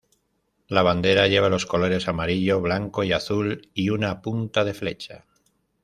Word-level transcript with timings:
La 0.67 0.81
bandera 0.81 1.27
lleva 1.27 1.47
los 1.47 1.67
colores 1.67 2.07
amarillo, 2.07 2.59
blanco 2.59 3.03
y 3.03 3.11
azul 3.11 3.69
y 3.75 3.89
una 3.89 4.23
punta 4.23 4.63
de 4.63 4.73
flecha. 4.73 5.25